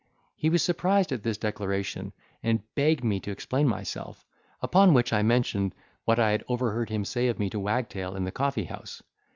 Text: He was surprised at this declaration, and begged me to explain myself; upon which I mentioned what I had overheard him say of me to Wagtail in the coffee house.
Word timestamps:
He 0.35 0.49
was 0.49 0.63
surprised 0.63 1.11
at 1.11 1.21
this 1.21 1.37
declaration, 1.37 2.11
and 2.41 2.63
begged 2.73 3.03
me 3.03 3.19
to 3.19 3.29
explain 3.29 3.67
myself; 3.67 4.25
upon 4.59 4.95
which 4.95 5.13
I 5.13 5.21
mentioned 5.21 5.75
what 6.05 6.17
I 6.17 6.31
had 6.31 6.43
overheard 6.47 6.89
him 6.89 7.05
say 7.05 7.27
of 7.27 7.37
me 7.37 7.51
to 7.51 7.59
Wagtail 7.59 8.15
in 8.15 8.23
the 8.23 8.31
coffee 8.31 8.65
house. 8.65 9.03